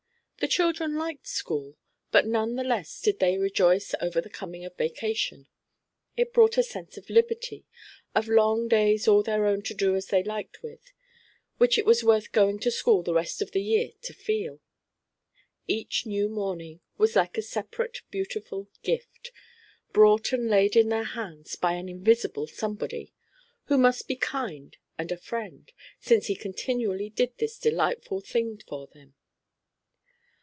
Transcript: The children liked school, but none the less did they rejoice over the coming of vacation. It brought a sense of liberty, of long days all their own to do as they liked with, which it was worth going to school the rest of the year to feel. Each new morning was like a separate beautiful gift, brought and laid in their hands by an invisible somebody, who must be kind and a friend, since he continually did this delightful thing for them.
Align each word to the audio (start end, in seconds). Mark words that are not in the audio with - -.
The 0.41 0.47
children 0.47 0.95
liked 0.95 1.27
school, 1.27 1.77
but 2.09 2.25
none 2.25 2.55
the 2.55 2.63
less 2.63 2.99
did 2.99 3.19
they 3.19 3.37
rejoice 3.37 3.93
over 4.01 4.19
the 4.19 4.27
coming 4.27 4.65
of 4.65 4.75
vacation. 4.75 5.45
It 6.17 6.33
brought 6.33 6.57
a 6.57 6.63
sense 6.63 6.97
of 6.97 7.11
liberty, 7.11 7.67
of 8.15 8.27
long 8.27 8.67
days 8.67 9.07
all 9.07 9.21
their 9.21 9.45
own 9.45 9.61
to 9.61 9.75
do 9.75 9.95
as 9.95 10.07
they 10.07 10.23
liked 10.23 10.63
with, 10.63 10.93
which 11.59 11.77
it 11.77 11.85
was 11.85 12.03
worth 12.03 12.31
going 12.31 12.57
to 12.61 12.71
school 12.71 13.03
the 13.03 13.13
rest 13.13 13.43
of 13.43 13.51
the 13.51 13.61
year 13.61 13.91
to 14.01 14.13
feel. 14.15 14.59
Each 15.67 16.07
new 16.07 16.27
morning 16.27 16.79
was 16.97 17.15
like 17.15 17.37
a 17.37 17.43
separate 17.43 18.01
beautiful 18.09 18.67
gift, 18.81 19.31
brought 19.93 20.33
and 20.33 20.49
laid 20.49 20.75
in 20.75 20.89
their 20.89 21.03
hands 21.03 21.55
by 21.55 21.73
an 21.73 21.87
invisible 21.87 22.47
somebody, 22.47 23.13
who 23.65 23.77
must 23.77 24.07
be 24.07 24.15
kind 24.15 24.75
and 24.97 25.11
a 25.11 25.17
friend, 25.17 25.71
since 25.99 26.25
he 26.25 26.35
continually 26.35 27.11
did 27.11 27.37
this 27.37 27.59
delightful 27.59 28.21
thing 28.21 28.57
for 28.67 28.87
them. 28.87 29.13